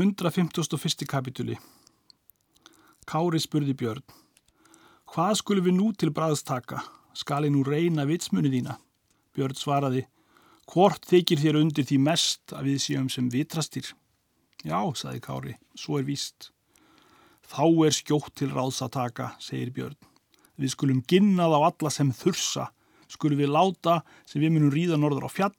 [0.00, 1.04] 151.
[1.04, 1.58] kapituli
[3.04, 4.14] Kári spurði Björn
[5.12, 6.78] Hvað skulum við nú til bræðstaka?
[7.12, 8.78] Skal ég nú reyna vitsmunni þína?
[9.36, 10.06] Björn svaraði
[10.72, 13.90] Hvort þykir þér undir því mest að við séum sem vitrastir?
[14.64, 16.48] Já, saði Kári, svo er víst.
[17.44, 20.00] Þá er skjótt til ráðs að taka, segir Björn.
[20.56, 22.70] Við skulum ginnað á alla sem þursa,
[23.04, 25.56] skulum við láta sem við munum ríða norður á fjall,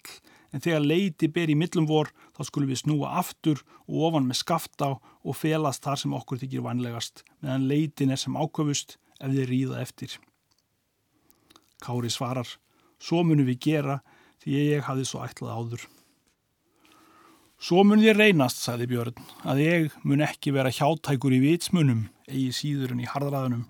[0.52, 4.42] en þegar leiti ber í millum vor, þá skulum við snúa aftur og ofan með
[4.42, 9.48] skafta og felast þar sem okkur þykir vanlegast, meðan leitin er sem áköfust ef þið
[9.52, 10.18] ríða eftir.
[11.82, 12.50] Kári svarar,
[13.02, 14.02] svo munum við gera
[14.44, 15.90] því ég hafði svo ætlað áður.
[17.62, 22.50] Svo mun ég reynast, sagði Björn, að ég mun ekki vera hjátækur í vitsmunum, eigi
[22.58, 23.68] síður en í hardraðunum.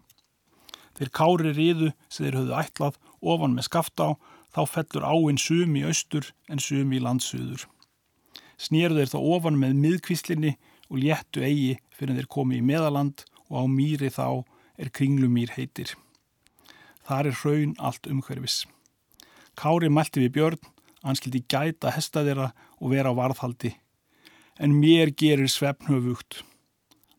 [0.95, 4.09] Þeir kári riðu sem þeir höfðu ætlað ofan með skafta á,
[4.51, 7.65] þá fellur áinn sum í austur en sum í landsuður.
[8.61, 10.55] Snýru þeir þá ofan með miðkvíslinni
[10.91, 14.43] og léttu eigi fyrir þeir komi í meðaland og á mýri þá
[14.77, 15.95] er kringlumýr heitir.
[17.07, 18.65] Þar er hraun allt umhverfis.
[19.57, 20.61] Kári mælti við Björn,
[21.04, 23.73] hann skildi gæta hesta þeirra og vera á varðhaldi.
[24.61, 26.43] En mér gerir svefnhöfugt.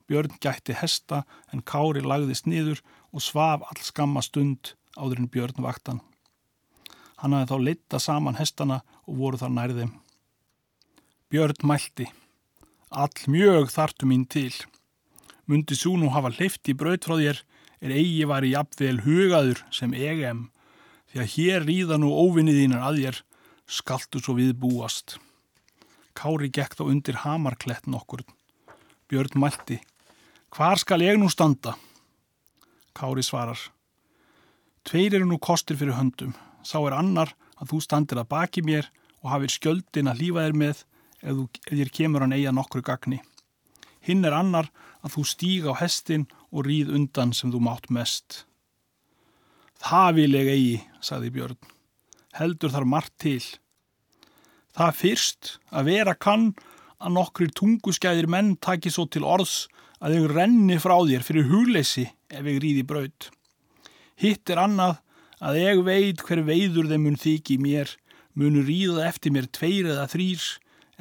[0.07, 5.65] Björn gætti hesta en Kári lagðist niður og svaf all skamma stund áður en Björn
[5.65, 6.01] vaktan.
[7.23, 9.93] Hann hafði þá leitta saman hestana og voru þar nærðum.
[11.31, 12.09] Björn mælti.
[12.91, 14.51] All mjög þartu mín til.
[15.47, 17.39] Mundi svo nú hafa hleyft í braut frá þér
[17.83, 20.49] er eigi var í jafnvel hugaður sem egem
[21.13, 23.23] því að hér ríða nú óvinniðínar að þér
[23.79, 25.17] skaltu svo við búast.
[26.19, 28.27] Kári gekk þá undir hamarklett nokkur.
[29.09, 29.81] Björn mælti.
[30.53, 31.79] Hvar skal ég nú standa?
[32.93, 33.61] Kári svarar.
[34.85, 36.35] Tveir eru nú kostir fyrir höndum.
[36.63, 38.89] Sá er annar að þú standir að baki mér
[39.23, 40.85] og hafið skjöldin að lífa þér með
[41.23, 43.21] ef þér kemur hann eiga nokkru gagni.
[44.03, 44.71] Hinn er annar
[45.03, 48.45] að þú stíga á hestin og ríð undan sem þú mátt mest.
[49.83, 51.59] Það vil ég eigi, saði Björn.
[52.39, 53.43] Heldur þar margt til.
[54.73, 56.53] Það fyrst að vera kann
[57.03, 59.67] að nokkri tunguskæðir menn taki svo til orðs
[60.03, 63.29] að þau renni frá þér fyrir hugleysi ef ég ríði braut.
[64.19, 65.01] Hitt er annað
[65.43, 67.91] að ég veit hver veiður þeim mun þykji mér,
[68.39, 70.45] munu ríða eftir mér tveir eða þrýr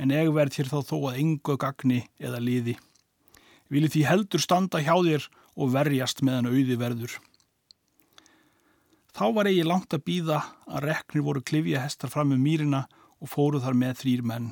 [0.01, 2.77] en ég verð þér þá þó að engu gagni eða liði.
[3.71, 5.27] Vili því heldur standa hjá þér
[5.61, 7.13] og verjast meðan auði verður.
[9.11, 12.85] Þá var eigi langt að býða að reknir voru klifja hestar fram með mýrina
[13.21, 14.51] og fóru þar með þrýr menn.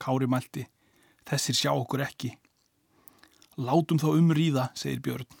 [0.00, 0.64] Kári mælti,
[1.28, 2.32] þessir sjá okkur ekki.
[3.60, 5.39] Látum þá umrýða, segir Björn.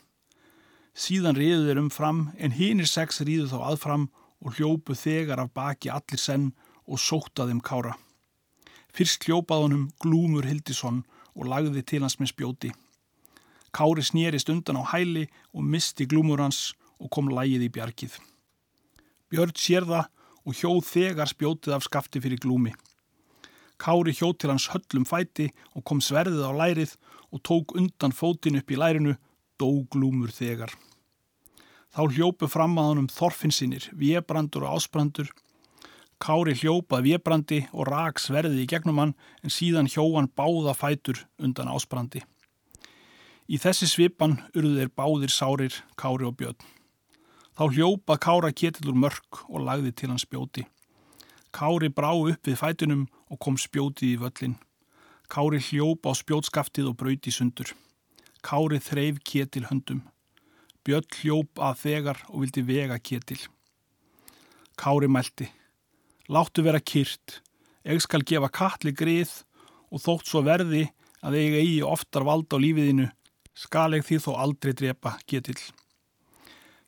[0.94, 4.08] Síðan riðu þeir um fram en hinnir sex riðu þá aðfram
[4.40, 6.50] og hljópu þegar af baki allir senn
[6.86, 7.94] og sótaðum Kára.
[8.90, 11.04] Fyrst hljópað honum Glúmur Hildisson
[11.36, 12.72] og lagði til hans með spjóti.
[13.70, 18.16] Kári snýrist undan á hæli og misti Glúmur hans og kom lægið í bjargið.
[19.30, 20.08] Björn sér það
[20.44, 22.72] og hjóð þegar spjótið af skafti fyrir glúmi.
[23.80, 26.96] Kári hjóð til hans höllum fæti og kom sverðið á lærið
[27.30, 29.14] og tók undan fótin upp í lærinu,
[29.60, 30.72] dó glúmur þegar.
[31.90, 35.30] Þá hljópu fram að honum þorfinsinir, viebrandur og ásbrandur.
[36.20, 41.70] Kári hljópað viebrandi og rak sverðið í gegnum hann en síðan hjóðan báða fætur undan
[41.72, 42.22] ásbrandi.
[43.50, 46.60] Í þessi svipan urðu þeir báðir sárir, Kári og Björn.
[47.58, 50.62] Þá hljópað Kára ketilur mörg og lagði til hans spjóti.
[51.50, 54.54] Kári brá upp við fætunum og kom spjótið í völlin.
[55.26, 57.74] Kári hljópa á spjótskaftið og brauti sundur.
[58.44, 60.02] Kári þreif ketil höndum.
[60.86, 63.40] Björn hljóp að þegar og vildi vega ketil.
[64.80, 65.50] Kári mælti.
[66.30, 67.40] Láttu vera kyrt.
[67.84, 69.42] Eg skal gefa katli grið
[69.90, 70.86] og þótt svo verði
[71.20, 73.10] að ég eigi oftar vald á lífiðinu
[73.56, 75.58] skal ég því þó aldrei drepa ketil.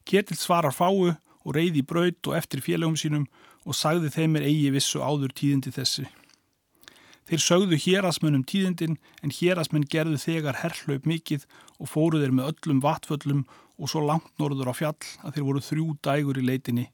[0.09, 3.27] Ketil svarar fáu og reyði braut og eftir félagum sínum
[3.67, 6.07] og sagði þeim er eigi vissu áður tíðindi þessi.
[7.29, 11.47] Þeir sögðu hérasmönnum tíðindin en hérasmenn gerðu þegar herrlaup mikið
[11.79, 13.45] og fóru þeir með öllum vatföllum
[13.79, 16.89] og svo langt norður á fjall að þeir voru þrjú dægur í leitinni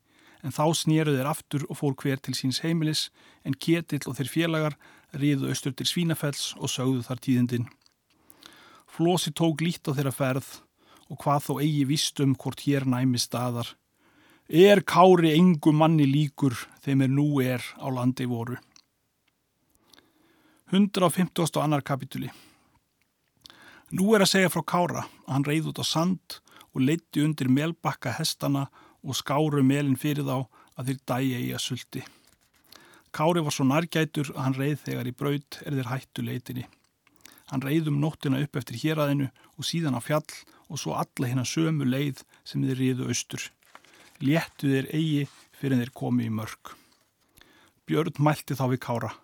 [0.45, 3.09] en þá snýru þeir aftur og fór hver til síns heimilis
[3.47, 4.79] en Ketill og þeir félagar
[5.19, 7.67] riðu austur til Svínafells og sögðu þar tíðindin.
[8.89, 10.49] Flósi tók lít á þeirra ferð
[11.09, 13.75] og hvað þó eigi vistum hvort hér næmi staðar.
[14.49, 18.57] Er kári engu manni líkur þeim er nú er á landi voru.
[20.71, 21.63] 150.
[21.63, 22.29] annar kapituli
[23.89, 26.35] Nú er að segja frá kára að hann reyð út á sand
[26.77, 28.67] og leitti undir melbakka hestana
[29.01, 30.45] og skáru melin fyrir þá
[30.77, 32.03] að þeir dæja í að sulti.
[33.17, 36.65] Kári var svo nærgætur að hann reyð þegar í braut er þeir hættu leitinni.
[37.49, 40.27] Hann reyðum nóttina upp eftir héræðinu og síðan á fjall
[40.69, 43.47] og svo alla hérna sömu leið sem þeir riðu austur.
[44.21, 45.25] Léttu þeir eigi
[45.57, 46.75] fyrir þeir komi í mörg.
[47.89, 49.15] Björn mælti þá við kára.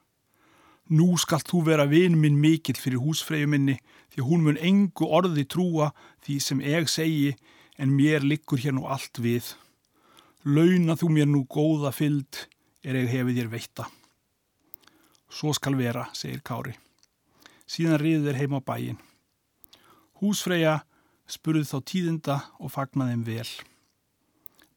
[0.92, 3.78] Nú skalt þú vera vin minn mikill fyrir húsfreyju minni
[4.12, 5.92] því hún mun engu orði trúa
[6.26, 7.32] því sem ég segi
[7.80, 9.54] en mér liggur hér nú allt við.
[10.44, 12.44] Launa þú mér nú góða fylld
[12.84, 13.88] er ég hefið þér veita.
[15.32, 16.76] Svo skal vera, segir Kári.
[17.64, 19.00] Síðan riður heim á bæin.
[20.20, 20.82] Húsfreyja
[21.26, 23.50] spurði þá tíðinda og fagnaði þeim vel.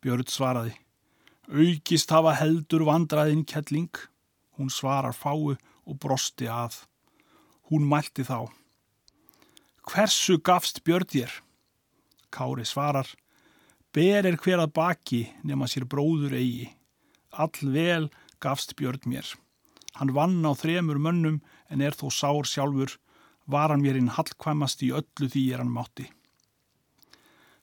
[0.01, 0.73] Björn svaraði.
[1.51, 3.91] Aukist hafa heldur vandraðinn kettling.
[4.55, 5.57] Hún svarar fáu
[5.87, 6.83] og brosti að.
[7.71, 8.51] Hún mælti þá.
[9.87, 11.31] Hversu gafst Björn þér?
[12.31, 13.07] Kári svarar.
[13.95, 16.67] Ber er hver að baki nema sér bróður eigi.
[17.31, 18.09] All vel
[18.43, 19.27] gafst Björn mér.
[19.97, 21.39] Hann vann á þremur mönnum
[21.71, 22.97] en er þó sár sjálfur.
[23.47, 26.09] Var hann mér inn hallkvæmast í öllu því er hann mátti.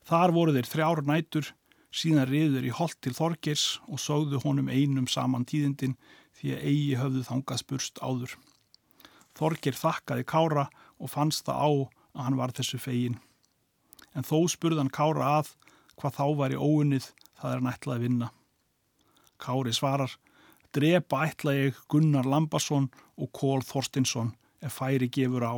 [0.05, 1.47] Þar voru þeir þrjár nætur,
[1.93, 5.95] síðan riður í holt til Þorgers og sögðu honum einum saman tíðindin
[6.39, 8.37] því að eigi höfðu þangað spurst áður.
[9.35, 11.71] Þorger þakkaði Kára og fannst það á
[12.15, 13.19] að hann var þessu fegin.
[14.15, 15.55] En þó spurðan Kára að
[15.99, 17.11] hvað þá var í óunnið
[17.41, 18.29] það er ætlaði að vinna.
[19.43, 20.13] Kári svarar,
[20.75, 22.89] drepa ætla ég Gunnar Lambarsson
[23.19, 24.33] og Kól Þorstinsson
[24.65, 25.55] ef færi gefur á.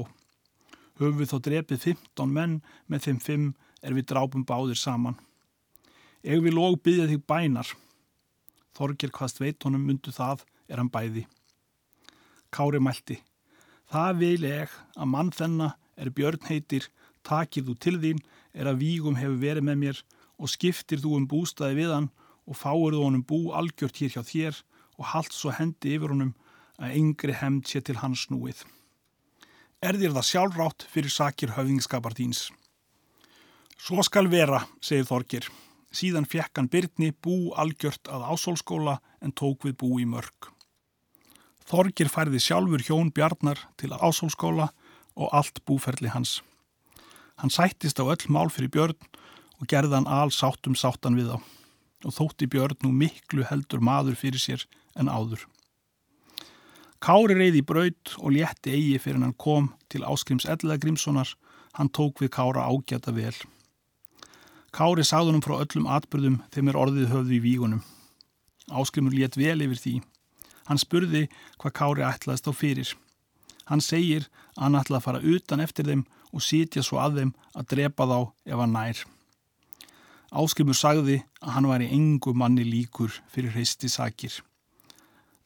[0.97, 3.47] Höfum við þó drepið 15 menn með þeim 5
[3.87, 5.19] er við drápum báðir saman.
[6.25, 7.69] Eg vil og byggja þig bænar.
[8.77, 11.27] Þorgir hvaðst veit honum myndu það er hann bæði.
[12.51, 13.21] Kári mælti.
[13.91, 16.89] Það vil ég að mann þennan er björn heitir,
[17.23, 18.23] takir þú til þín,
[18.55, 20.01] er að vígum hefur verið með mér
[20.37, 22.09] og skiptir þú um bústaði við hann
[22.47, 24.63] og fáir þú honum bú algjört hér hjá þér
[24.97, 26.35] og haldt svo hendi yfir honum
[26.81, 28.63] að yngri hemd sé til hans núið.
[29.85, 32.49] Er þér það sjálfrátt fyrir sakir höfðingskapar þíns?
[33.77, 35.49] Svo skal vera, segir Þorgir.
[35.93, 40.56] Síðan fekk hann Byrni bú algjört að ásólskóla en tók við bú í mörg.
[41.67, 44.69] Þorgir færði sjálfur hjón Bjarnar til ásólskóla
[45.19, 46.41] og allt búferli hans.
[47.43, 48.97] Hann sættist á öll mál fyrir Björn
[49.59, 51.39] og gerði hann al sáttum sáttan við á
[52.07, 54.63] og þótti Björn nú miklu heldur maður fyrir sér
[54.95, 55.43] en áður.
[57.03, 61.35] Kári reyði í braut og létti eigi fyrir hann kom til Áskrims Ellaða Grímssonar,
[61.77, 63.35] hann tók við Kára ágjata vel.
[64.73, 67.83] Kári sagðunum frá öllum atbyrðum þeim er orðið höfðu í vígunum.
[68.71, 69.95] Áskrimur létt vel yfir því.
[70.67, 71.27] Hann spurði
[71.61, 72.95] hvað Kári ætlaðist á fyrir.
[73.67, 77.37] Hann segir að hann ætlaði að fara utan eftir þeim og sitja svo að þeim
[77.55, 79.05] að drepa þá ef hann nær.
[80.37, 84.35] Áskrimur sagði að hann var í engu manni líkur fyrir hreisti sakir.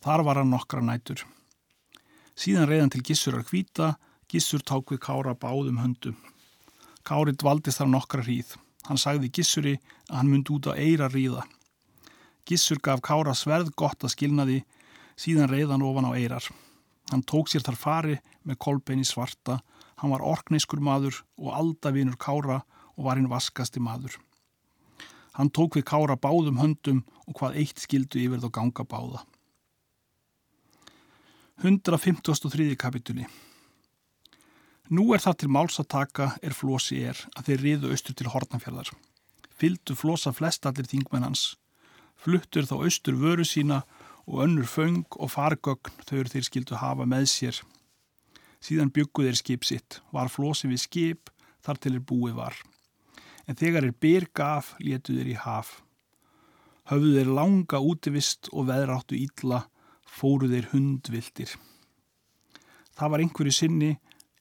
[0.01, 1.23] Þar var hann nokkra nætur.
[2.41, 3.95] Síðan reyðan til Gissur að hvita,
[4.31, 6.17] Gissur ták við Kára báðum höndum.
[7.05, 8.55] Kári dvaldist þar nokkra hríð.
[8.89, 9.75] Hann sagði Gissuri
[10.09, 11.45] að hann myndi út á eira ríða.
[12.49, 14.63] Gissur gaf Kára sverð gott að skilnaði,
[15.19, 16.47] síðan reyðan ofan á eirar.
[17.11, 18.17] Hann tók sér þar fari
[18.47, 19.61] með kolbeini svarta,
[19.99, 22.63] hann var orkneiskur maður og aldavinur Kára
[22.97, 24.17] og var hinn vaskasti maður.
[25.35, 29.23] Hann tók við Kára báðum höndum og hvað eitt skildu yfir þá ganga báða.
[31.61, 32.75] 153.
[32.81, 33.27] kapituli
[34.91, 38.31] Nú er það til máls að taka er flosi er að þeir riðu austur til
[38.33, 38.89] Hortnafjörðar.
[39.55, 41.55] Fyldu flosa flest allir þingmennans.
[42.19, 43.85] Fluttur þá austur vöru sína
[44.31, 47.57] og önnur föng og fargögn þau þeir skildu hafa með sér.
[48.63, 51.33] Síðan bygguð þeir skip sitt, var flosi við skip
[51.65, 52.59] þar til er búið var.
[53.51, 55.81] En þegar er byrga af, letu þeir í haf.
[56.87, 59.65] Höfðu þeir langa útivist og veðráttu ítla,
[60.07, 61.51] fóru þeir hundvildir.
[62.95, 63.93] Það var einhverju sinni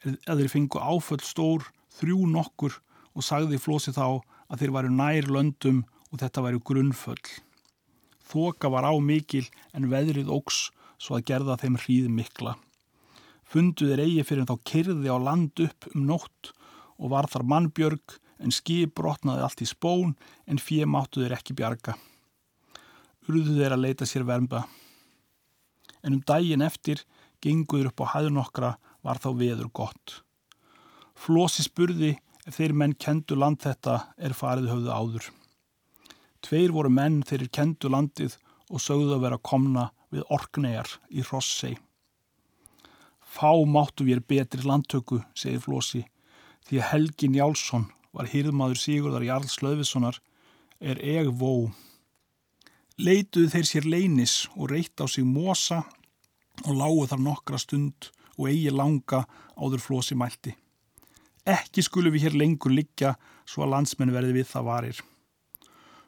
[0.05, 1.65] eða þeir fengu áföll stór
[1.98, 2.77] þrjú nokkur
[3.15, 7.22] og sagði Flósi þá að þeir varu nær löndum og þetta varu grunnföll.
[8.30, 10.70] Þoka var á mikil en veðrið ógs
[11.02, 12.56] svo að gerða þeim hríð mikla.
[13.50, 16.52] Fundu þeir eigi fyrir þá kyrði á land upp um nótt
[17.00, 20.14] og var þar mannbjörg en skip brotnaði allt í spón
[20.46, 21.96] en fjö máttu þeir ekki bjarga.
[23.30, 24.64] Urðu þeir að leita sér vermba.
[26.06, 27.02] En um daginn eftir
[27.44, 28.72] genguður upp á hæðu nokkra
[29.02, 30.20] var þá veður gott.
[31.18, 32.14] Flósi spurði
[32.46, 35.32] ef þeir menn kendu land þetta er farið höfðu áður.
[36.46, 38.38] Tveir voru menn þeir kendu landið
[38.69, 41.75] og sögðu að vera komna við orknegar í Rossei.
[43.29, 46.01] Fá máttu við er betri landtöku, segir Flósi,
[46.65, 50.17] því að Helgi Njálsson var hýrðmaður Sigurðar Jarl Slöfissonar
[50.79, 51.69] er eg vó.
[52.98, 55.84] Leituðu þeir sér leinis og reytt á sig mosa
[56.65, 59.22] og lágu þar nokkra stund og eigi langa
[59.60, 60.55] áður flosi mælti.
[61.46, 63.13] Ekki skulum við hér lengur liggja
[63.46, 65.00] svo að landsmenn verði við það varir.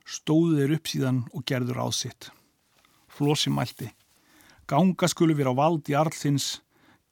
[0.06, 2.32] Stóðu þeir upp síðan og gerður ásitt.
[3.12, 3.92] Flosi mælti.
[4.68, 6.62] Ganga skulum við á vald jarlsins,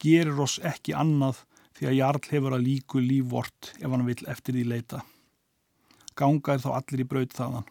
[0.00, 1.44] gerir oss ekki annað
[1.76, 5.02] því að jarl hefur að líku lífvort ef hann vil eftir því leita.
[6.16, 7.68] Ganga er þá allir í braut þaðan.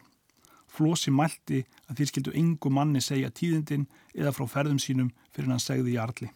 [0.69, 5.61] Flosi mælti að þeir skildu yngu manni segja tíðindin eða frá ferðum sínum fyrir hann
[5.61, 6.29] segði jarli.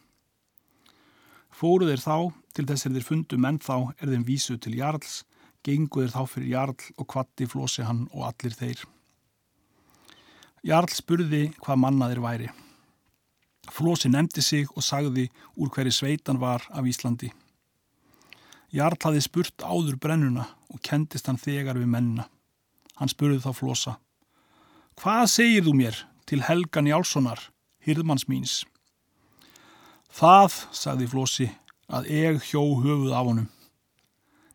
[1.53, 2.17] Fóru þeir þá,
[2.53, 5.21] til þess er þeir fundu menn þá, er þeim vísu til jarls,
[5.63, 8.83] gengu þeir þá fyrir jarl og kvatti flosi hann og allir þeir.
[10.63, 12.49] Jarl spurði hvað manna þeir væri.
[13.71, 17.31] Flosi nefndi sig og sagði úr hverju sveitan var af Íslandi.
[18.73, 22.27] Jarl hafi spurt áður brennuna og kendist hann þegar við mennina.
[22.99, 23.97] Hann spurði þá Flosa.
[24.99, 27.39] Hvað segir þú mér til Helgan Jálssonar,
[27.83, 28.61] hyrðmanns míns?
[30.13, 31.49] Það, sagði Flósi,
[31.89, 33.49] að ég hjó höfuð af honum.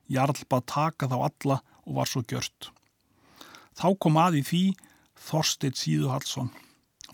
[0.09, 2.71] Jarl bað taka þá alla og var svo gjört.
[3.79, 4.63] Þá kom að í því
[5.29, 6.49] Þorstein Síðu Hallsson.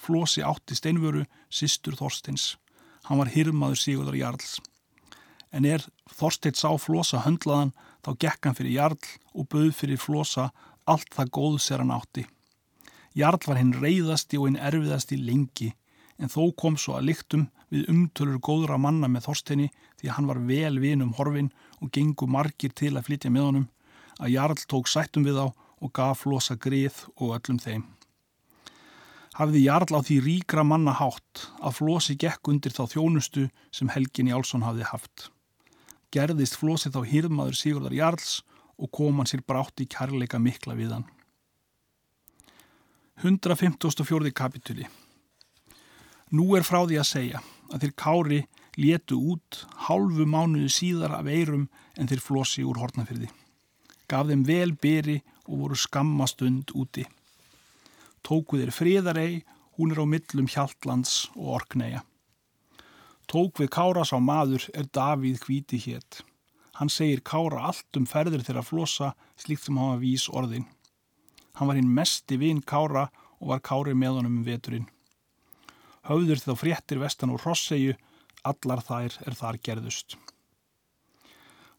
[0.01, 2.55] Flósi átti steinvöru, sýstur Þorsteins.
[3.09, 4.59] Hann var hirmaður Sigurdar Jarls.
[5.53, 7.75] En er Þorstein sá Flósa höndlaðan,
[8.05, 10.51] þá gekk hann fyrir Jarl og bauð fyrir Flósa
[10.85, 12.27] allt það góð sér hann átti.
[13.15, 15.71] Jarl var hinn reyðasti og hinn erfiðasti lengi,
[16.19, 19.69] en þó kom svo að lyktum við umtölur góðra manna með Þorsteini
[20.01, 23.67] því hann var vel vinum horfin og gengu margir til að flytja með honum
[24.21, 27.85] að Jarl tók sættum við á og gaf flosa grið og öllum þeim.
[29.35, 34.31] Hafði Jarl á því ríkra manna hátt að flosi gekk undir þá þjónustu sem Helgin
[34.31, 35.29] Jálsson hafði haft.
[36.15, 38.45] Gerðist flosi þá hýrmaður Sigurdar Jarls
[38.79, 41.09] og kom hann sér brátt í kærleika mikla við hann.
[43.23, 44.31] 154.
[44.35, 44.87] kapituli
[46.35, 48.41] Nú er frá því að segja að þeir kári
[48.81, 53.31] létu út hálfu mánuðu síðar af eirum en þeir flossi úr hortnafyrði.
[54.11, 57.05] Gaf þeim vel beri og voru skammastund úti.
[58.25, 59.43] Tóku þeir friðarei,
[59.77, 62.05] hún er á millum Hjaltlands og Orkneia.
[63.31, 66.23] Tók við Kára sá maður er Davíð hvíti hétt.
[66.79, 70.67] Hann segir Kára allt um ferðir þeirra flossa slíkt sem var vís orðin.
[71.55, 73.09] Hann var hinn mesti vinn Kára
[73.41, 74.89] og var Kári með honum um veturinn
[76.09, 77.95] höfður þá fréttir vestan úr Rossegju,
[78.45, 80.17] allar þær er þar gerðust.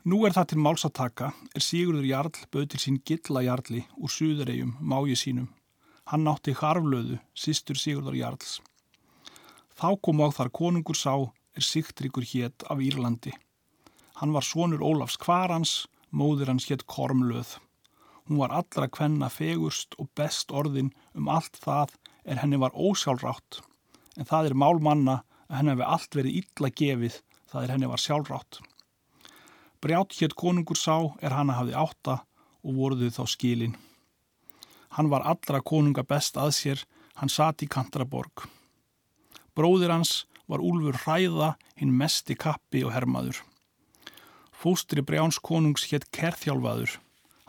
[0.06, 4.76] Nú er það til málsataka, er Sigurður Jarl bauð til sín gilla Jarli úr Suðuregjum,
[4.82, 5.48] mági sínum.
[6.06, 8.60] Hann nátti harflöðu, sístur Sigurður Jarls.
[9.74, 11.16] Þá kom á þar konungur sá,
[11.58, 13.34] er Sigtryggur hétt af Írlandi.
[14.22, 17.58] Hann var sonur Ólafs Kvarans, móður hans hétt Kormlöð.
[18.30, 23.62] Hún var allra kvenna fegurst og best orðin um allt það er henni var ósjálfrátt
[24.16, 25.16] en það er málmanna
[25.50, 27.20] að henni hefði allt verið illa gefið,
[27.52, 28.60] það er henni var sjálfrátt.
[29.84, 32.16] Brjátt hétt konungur sá er hann að hafi átta
[32.66, 33.76] og voruðu þá skilin.
[34.96, 36.86] Hann var allra konunga best að sér,
[37.20, 38.48] hann sat í Kantraborg.
[39.56, 43.42] Bróðir hans var Úlfur Ræða, hinn mesti kappi og hermaður.
[44.56, 46.98] Fóstri Brjáns konungs hétt Kerþjálfaður.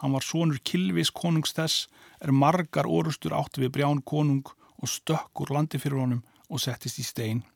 [0.03, 1.87] Hann var sonur Kilvis konungs þess,
[2.21, 4.45] er margar orustur átt við Brján konung
[4.77, 7.47] og stökkur landi fyrir honum og settist í stein.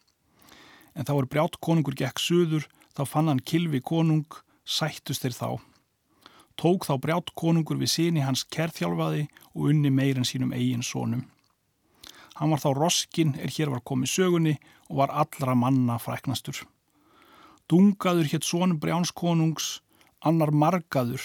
[0.94, 2.66] En þá er brjátt konungur gekk suður,
[2.96, 4.26] þá fann hann kilvi konung,
[4.64, 5.50] sættust þeir þá.
[6.60, 11.24] Tók þá brjátt konungur við síni hans kerþjálfaði og unni meirinn sínum eigin sónum.
[12.36, 14.54] Hann var þá roskin er hér var komið sögunni
[14.88, 16.62] og var allra manna fræknastur.
[17.70, 19.78] Dungaður hétt sónum brjánskonungs,
[20.26, 21.22] annar margaður,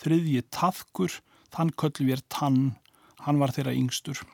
[0.00, 1.20] þriðji taðkur,
[1.54, 2.62] þann köllu við er tann,
[3.24, 4.24] hann var þeirra yngstur.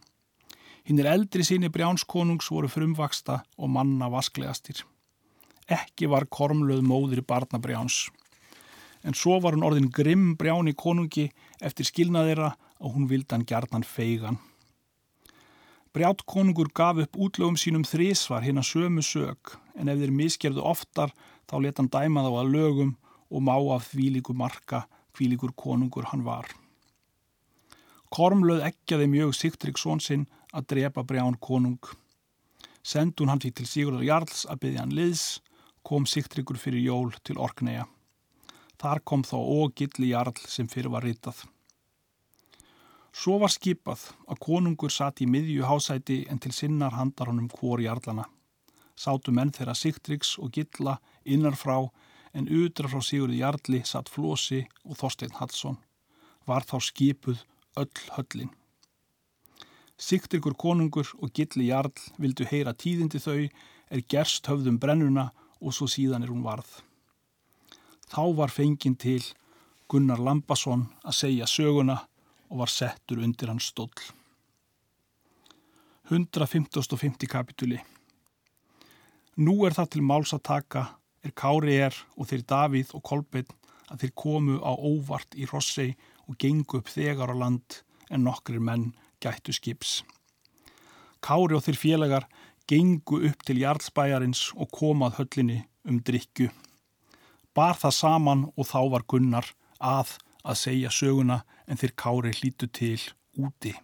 [0.89, 4.83] Hinnir eldri síni brjánskonungs voru frumvaksta og manna vasklegastir.
[5.71, 8.09] Ekki var kormlöð móður í barnabrjáns.
[9.05, 13.87] En svo var hún orðin grimm brján í konungi eftir skilnaðira og hún vildan gjarnan
[13.87, 14.41] feigan.
[15.91, 20.63] Brjátt konungur gaf upp útlögum sínum þrísvar hinn að sömu sög en ef þeir miskerðu
[20.71, 21.15] oftar
[21.51, 22.93] þá leta hann dæma þá að lögum
[23.31, 24.85] og má af þvíliku marka
[25.19, 26.47] hvílikur konungur hann var.
[28.11, 31.81] Kormlöð ekkjaði mjög Sigtrik svonsinn að drepa brján konung.
[32.83, 35.25] Sendun hann því til Sigurðar Jarls að byggja hann liðs,
[35.83, 37.87] kom Sigtrikur fyrir jól til Orkneja.
[38.81, 41.43] Þar kom þá ógilli Jarl sem fyrir var ritað.
[43.13, 47.83] Svo var skipað að konungur satt í miðju hásæti en til sinnar handar honum hvor
[47.83, 48.29] Jarlana.
[48.97, 51.89] Sátu menn þeirra Sigtriks og gilla innar frá
[52.33, 55.81] en utra frá Sigurði Jarli satt Flósi og Þorstein Hallsson.
[56.47, 57.45] Var þá skipuð
[57.81, 58.55] öll höllin.
[60.01, 65.29] Sigtrikur konungur og gilli jarl vildu heyra tíðindi þau er gerst höfðum brennuna
[65.61, 66.71] og svo síðan er hún varð.
[68.09, 69.21] Þá var fenginn til
[69.91, 71.99] Gunnar Lambason að segja söguna
[72.49, 73.93] og var settur undir hans stóll.
[76.11, 77.29] 150.
[77.31, 77.79] kapituli
[79.39, 80.87] Nú er það til máls að taka
[81.23, 83.53] er Kári er og þeir Davíð og Kolbeinn
[83.93, 85.93] að þeir komu á óvart í Rossei
[86.27, 88.91] og gengu upp þegar á land en nokkrir menn
[89.21, 90.01] gættu skips.
[91.21, 92.27] Kári og þeir félagar
[92.71, 96.49] gengu upp til Jarlsbæjarins og komað höllinni um drikju.
[97.55, 102.69] Bar það saman og þá var Gunnar að að segja söguna en þeir Kári hlítu
[102.73, 103.01] til
[103.37, 103.75] úti.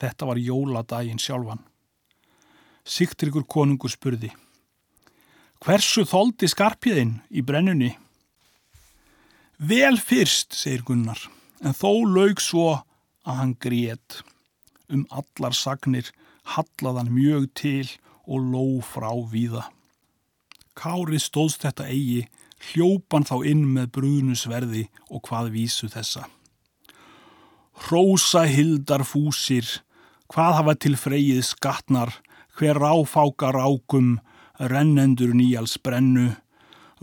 [0.00, 1.62] Þetta var jóladaginn sjálfan.
[2.84, 4.32] Sigtryggur konungur spurði.
[5.64, 7.94] Hversu þóldi skarpiðinn í brennunni?
[9.56, 11.20] Vel fyrst, segir Gunnar,
[11.62, 12.82] en þó laug svo
[13.24, 14.20] að hann grét.
[14.92, 16.10] Um allar sagnir
[16.54, 17.88] hallaðan mjög til
[18.28, 19.66] og ló frá víða.
[20.74, 22.24] Kári stóðst þetta eigi,
[22.72, 26.26] hljópan þá inn með brunusverði og hvað vísu þessa.
[27.84, 29.66] Hrósa hildar fúsir,
[30.30, 32.12] hvað hafa til freyið skatnar,
[32.58, 34.18] hver ráfáka rákum,
[34.58, 36.34] rennendur nýjals brennu,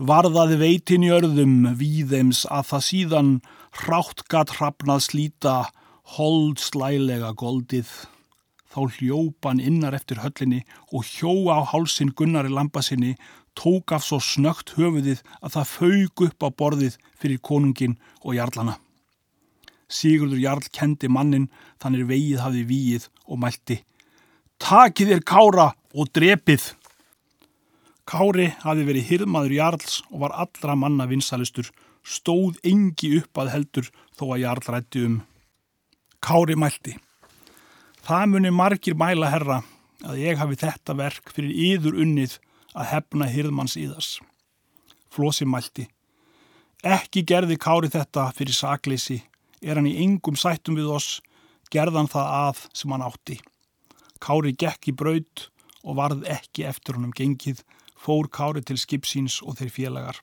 [0.00, 3.32] varðaði veitin í örðum víðeims að það síðan
[3.82, 5.56] hrátt gatt hrafnað slíta
[6.16, 7.88] hold slælega goldið.
[8.72, 13.16] Þá hljópan innar eftir höllinni og hjó á hálsin Gunnari lambasinni,
[13.54, 18.78] tók af svo snögt höfuðið að það fauk upp á borðið fyrir konungin og jarlana.
[19.92, 23.82] Sigurður jarl kendi mannin, þannig vegið hafi víið og mælti.
[24.56, 26.72] Takið er kára og drepið!
[28.08, 31.68] Kári hafi verið hirðmaður Jarls og var allra manna vinsalistur,
[32.02, 35.20] stóð engi upp að heldur þó að Jarl rætti um.
[36.22, 36.92] Kári mælti.
[38.06, 39.56] Það muni margir mæla herra
[40.06, 42.36] að ég hafi þetta verk fyrir yður unnið
[42.78, 44.10] að hefna hirðmanns íðas.
[45.10, 45.88] Flósi mælti.
[46.86, 49.16] Ekki gerði Kári þetta fyrir sakleysi,
[49.62, 51.08] er hann í engum sættum við oss,
[51.74, 53.40] gerðan það að sem hann átti.
[54.22, 55.46] Kári gekk í braud
[55.82, 57.64] og varð ekki eftir honum gengið
[57.98, 60.22] fór Kári til skipsíns og þeir félagar.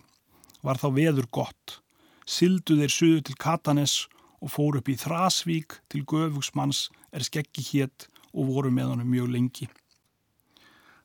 [0.63, 1.81] Var þá veður gott.
[2.23, 8.07] Sildu þeir suðu til Katanes og fór upp í Þrasvík til Göfugsmanns er skeggi hétt
[8.31, 9.67] og voru með honum mjög lengi.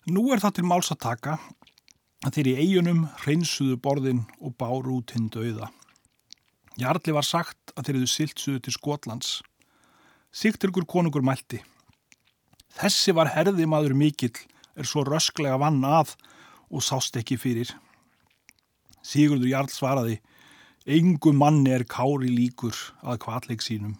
[0.07, 1.38] Nú er það til máls að taka
[2.25, 5.70] að þeir í eigunum hreinsuðu borðin og báru út hinn döiða.
[6.79, 9.31] Jarli var sagt að þeir hefðu siltsuðu til Skotlands.
[10.35, 11.61] Sigturgur konungur mælti.
[12.75, 14.35] Þessi var herði maður mikill,
[14.75, 16.16] er svo rösklega vann að
[16.70, 17.70] og sást ekki fyrir.
[19.05, 20.18] Sigurður Jarl svaraði,
[20.85, 23.94] engum manni er kári líkur að kvarleik sínum.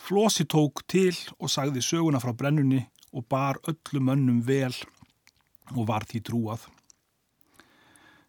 [0.00, 4.72] Flósi tók til og sagði söguna frá brennunni og bar öllu mönnum vel
[5.76, 6.64] og var því trúað.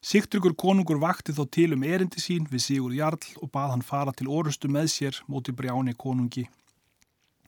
[0.02, 4.12] Sigtryggur konungur vakti þó til um erindi sín við Sigur Jarl og bað hann fara
[4.12, 6.50] til orustu með sér móti brjáni konungi.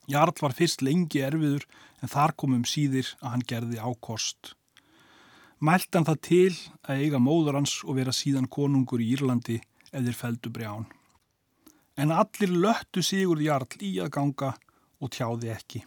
[0.08, 1.68] Jarl var fyrst lengi erfiður
[2.00, 4.54] en þar komum síðir að hann gerði ákost
[5.64, 9.62] mælt hann það til að eiga móður hans og vera síðan konungur í Írlandi
[9.94, 10.86] eðir feldu brján.
[11.98, 14.54] En allir löttu Sigurd Jarl í að ganga
[15.04, 15.84] og tjáði ekki.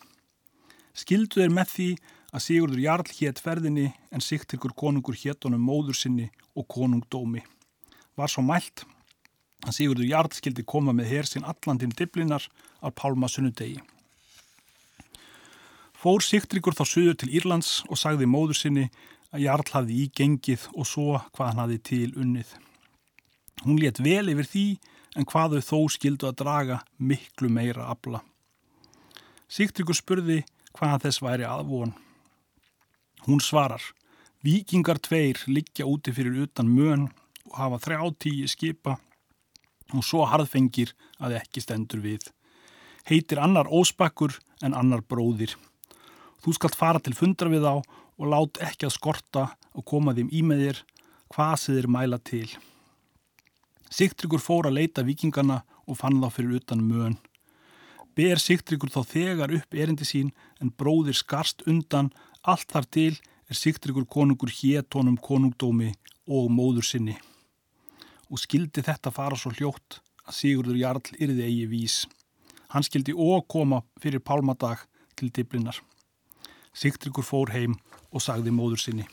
[0.97, 1.89] Skildu þeir með því
[2.37, 7.43] að Sigurdur Jarl hétt ferðinni en Sigtryggur konungur hétt honum móður sinni og konungdómi.
[8.17, 8.85] Var svo mælt
[9.65, 12.45] að Sigurdur Jarl skildi koma með hersinn allandin diblinar
[12.81, 13.81] á Pálma sunnudegi.
[15.97, 18.89] Fór Sigtryggur þá söður til Írlands og sagði móður sinni
[19.33, 22.53] að Jarl hafði í gengið og svo hvað hann hafði til unnið.
[23.65, 24.67] Hún létt vel yfir því
[25.17, 28.21] en hvaðu þó skildu að draga miklu meira abla.
[29.49, 30.43] Sigtryggur spurði
[30.77, 31.95] hvaðan þess væri aðvon.
[33.27, 33.83] Hún svarar,
[34.45, 37.09] vikingar tveir liggja úti fyrir utan mön
[37.49, 38.99] og hafa þrjá tíi skipa
[39.95, 40.93] og svo harðfengir
[41.23, 42.27] að ekki stendur við.
[43.07, 45.55] Heitir annar óspakkur en annar bróðir.
[46.43, 50.31] Þú skalt fara til fundra við á og lát ekki að skorta og koma þeim
[50.35, 50.81] í með þér
[51.33, 52.49] hvað þeir mæla til.
[53.93, 57.17] Sigtryggur fór að leita vikingana og fann þá fyrir utan mön.
[58.17, 62.11] Ber Sigtryggur þá þegar upp erindi sín en bróðir skarst undan
[62.43, 63.13] allt þar til
[63.47, 65.93] er Sigtryggur konungur héttónum konungdómi
[66.27, 67.17] og móður sinni.
[68.31, 71.99] Og skildi þetta fara svo hljótt að Sigurður Jarl yrði eigi vís.
[72.73, 74.83] Hann skildi óg koma fyrir pálmadag
[75.15, 75.79] til diblinnar.
[76.75, 77.77] Sigtryggur fór heim
[78.11, 79.07] og sagði móður sinni.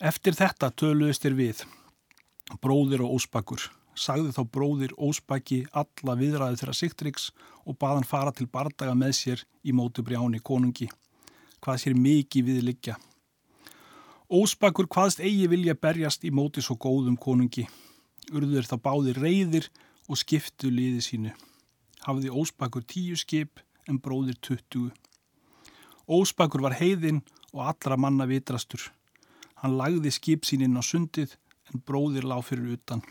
[0.00, 1.60] Eftir þetta töluðist er við,
[2.58, 3.62] bróðir og óspakur,
[3.94, 7.28] sagði þá bróðir óspaki alla viðræði þeirra Sigtryggs
[7.66, 10.88] og baðan fara til bardaga með sér í mótu brjáni konungi,
[11.60, 12.96] hvað sér mikið viðliggja.
[14.30, 17.64] Ósbakur hvaðst eigi vilja berjast í móti svo góðum konungi.
[18.30, 19.66] Urður þá báði reyðir
[20.06, 21.32] og skiptu liði sínu.
[22.06, 23.58] Hafði Ósbakur tíu skip
[23.90, 24.92] en bróðir tuttugu.
[26.06, 28.92] Ósbakur var heiðinn og allra manna vitrastur.
[29.62, 31.34] Hann lagði skip sín inn á sundið
[31.70, 33.02] en bróðir lág fyrir utan.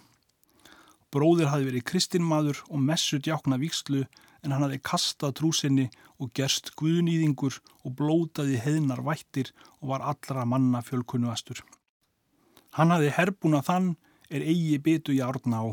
[1.09, 4.03] Bróðir hafi verið kristinmaður og messut jákna vikslu
[4.43, 5.87] en hann hafi kastað trúsinni
[6.21, 11.63] og gerst guðnýðingur og blótaði heðnar vættir og var allra manna fjölkunnuastur.
[12.77, 13.95] Hann hafi herbúna þann
[14.29, 15.67] er eigi byttu í árna á.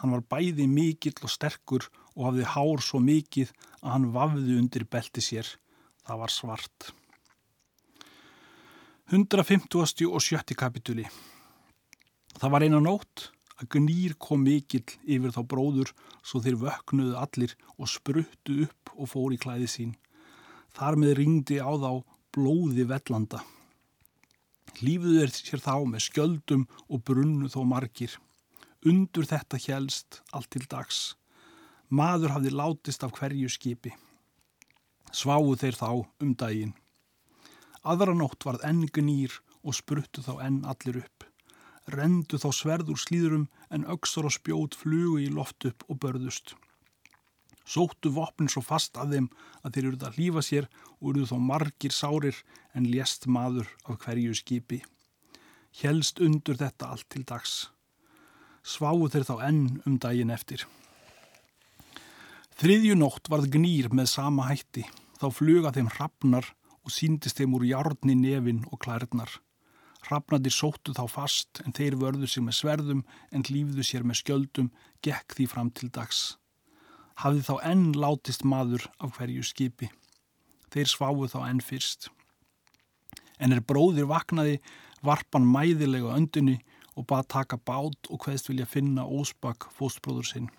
[0.00, 3.52] Hann var bæði mikill og sterkur og hafði hár svo mikið
[3.84, 5.46] að hann vafði undir belti sér.
[6.04, 6.90] Það var svart.
[9.12, 10.08] 150.
[10.10, 10.56] og 70.
[10.58, 11.06] kapituli
[12.34, 13.28] Það var eina nótt
[13.60, 15.90] að gnýr kom mikill yfir þá bróður
[16.26, 19.92] svo þeir vöknuðu allir og spruttu upp og fór í klæði sín.
[20.74, 22.02] Þar með ringdi á þá
[22.34, 23.44] blóði vellanda.
[24.82, 28.16] Lífuðu er sér þá með skjöldum og brunnu þó margir.
[28.84, 31.14] Undur þetta helst allt til dags.
[31.94, 33.94] Maður hafði látist af hverju skipi.
[35.14, 36.74] Sváu þeir þá um daginn.
[37.86, 41.28] Aðra nótt varð enn gnýr og spruttu þá enn allir upp
[41.90, 46.54] rendu þá sverður slíðurum en auksar og spjót flugu í loft upp og börðust.
[47.64, 49.28] Sóttu vopn svo fast að þeim
[49.64, 50.66] að þeir eruð að hlýfa sér
[51.00, 52.40] og eruð þó margir sárir
[52.76, 54.82] en lést maður af hverju skipi.
[55.74, 57.54] Hjelst undur þetta allt til dags.
[58.64, 60.66] Sváu þeir þá enn um daginn eftir.
[62.60, 64.84] Þriðju nótt varð gnýr með sama hætti.
[65.18, 66.46] Þá fluga þeim hrafnar
[66.84, 69.32] og síndist þeim úr járni nefin og klærnar.
[70.04, 74.72] Hrafnandi sóttu þá fast en þeir vörðu sig með sverðum en lífðu sér með skjöldum,
[75.04, 76.36] gekk því fram til dags.
[77.22, 79.88] Hafði þá enn látist maður af hverju skipi.
[80.74, 82.10] Þeir sváu þá enn fyrst.
[83.38, 84.58] En er bróðir vaknaði,
[85.04, 86.58] varpan mæðilega öndunni
[86.94, 90.50] og bað taka bát og hveðst vilja finna ósbak fóstbróður sinn.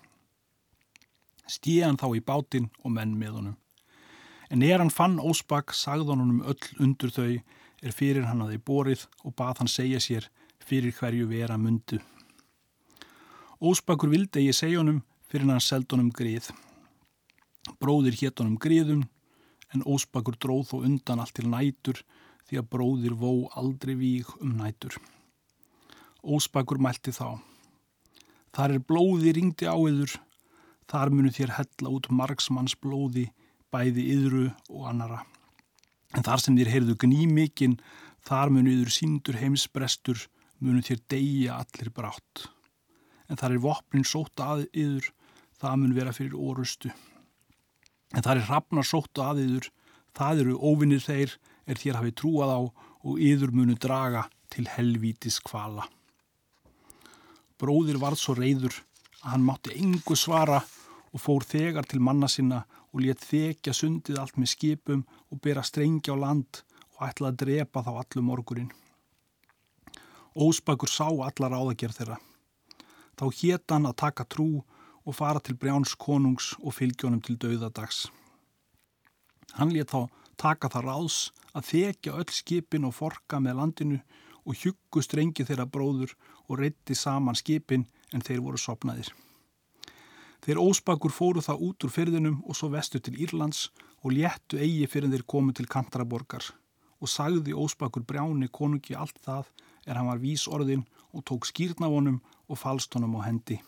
[1.46, 3.56] Stíðan þá í bátinn og menn með honum.
[4.50, 7.38] En er hann fann ósbak, sagði honum öll undur þau,
[7.86, 10.28] er fyrir hann að þið borið og bað hann segja sér
[10.66, 12.00] fyrir hverju vera mundu.
[13.62, 16.50] Ósbakur vildi ég segja honum fyrir hann seld honum grið.
[17.80, 19.04] Bróðir hétt honum griðum
[19.74, 22.02] en Ósbakur dróð þó undan allt til nætur
[22.46, 24.98] því að bróðir vó aldrei víg um nætur.
[26.22, 27.38] Ósbakur mælti þá.
[28.54, 30.14] Þar er blóði ringdi á yður,
[30.90, 33.28] þar munu þér hella út margsmanns blóði,
[33.70, 35.22] bæði yðru og annara.
[36.16, 37.76] En þar sem þér heyrðu gnímikinn,
[38.24, 40.22] þar munu yfir síndur heimsbrestur,
[40.64, 42.46] munu þér deyja allir brátt.
[43.28, 45.10] En þar er vopnin sóta að yfir,
[45.60, 46.92] það mun vera fyrir orustu.
[48.14, 49.68] En þar er hrafnar sóta að yfir,
[50.16, 52.60] það eru óvinnir þeir, er þér hafið trúað á
[53.06, 55.84] og yfir munu draga til helvítis kvala.
[57.60, 58.74] Bróðir varð svo reyður
[59.22, 60.60] að hann mátti engu svara
[61.12, 62.62] og fór þegar til manna sinna
[62.96, 66.62] og létt þekja sundið allt með skipum og bera strengi á land
[66.96, 68.70] og ætlaði að drepa þá allum morgurinn.
[70.32, 72.16] Ósbakur sá allar áðagerð þeirra.
[73.20, 74.48] Þá hétt hann að taka trú
[75.04, 78.06] og fara til Brjáns konungs og fylgjónum til dauðadags.
[79.60, 80.08] Hann létt þá
[80.40, 81.18] taka það ráðs
[81.52, 84.00] að þekja öll skipin og forka með landinu
[84.48, 86.16] og hjuggu strengi þeirra bróður
[86.48, 87.84] og reytti saman skipin
[88.16, 89.12] en þeir voru sopnaðir.
[90.46, 93.64] Þeir óspakur fóru það út úr fyrðinum og svo vestu til Írlands
[94.06, 96.52] og léttu eigi fyrir þeir komu til Kantaraborgar
[97.02, 99.50] og sagði óspakur brjáni konungi allt það
[99.86, 103.58] er hann var vísorðin og tók skýrnavonum og falst honum á hendi.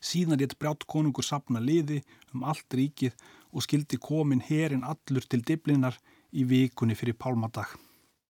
[0.00, 2.00] Síðan rétt brjátt konungur sapna liði
[2.32, 3.12] um allt ríkið
[3.52, 6.00] og skildi komin herin allur til diblinar
[6.32, 7.76] í vikunni fyrir pálmadag.